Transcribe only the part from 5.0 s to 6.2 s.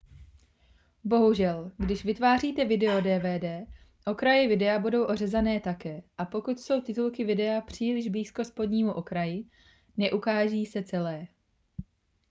ořezané také